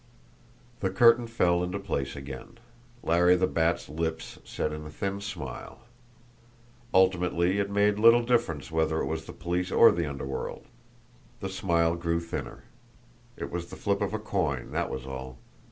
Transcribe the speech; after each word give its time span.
The 0.79 0.89
curtain 0.89 1.27
fell 1.27 1.61
into 1.63 1.77
place 1.77 2.15
again. 2.15 2.57
Larry 3.03 3.35
the 3.35 3.45
Bat's 3.45 3.87
lips 3.87 4.39
set 4.43 4.73
in 4.73 4.83
a 4.83 4.89
thin 4.89 5.21
smile. 5.21 5.81
Ultimately 6.91 7.59
it 7.59 7.69
made 7.69 7.99
little 7.99 8.23
difference 8.23 8.71
whether 8.71 8.99
it 8.99 9.05
was 9.05 9.25
the 9.25 9.31
police 9.31 9.71
or 9.71 9.91
the 9.91 10.07
underworld! 10.09 10.65
The 11.39 11.49
smile 11.49 11.95
grew 11.95 12.19
thinner. 12.19 12.63
It 13.37 13.51
was 13.51 13.67
the 13.67 13.75
flip 13.75 14.01
of 14.01 14.15
a 14.15 14.17
coin, 14.17 14.71
that 14.71 14.89
was 14.89 15.05
all! 15.05 15.37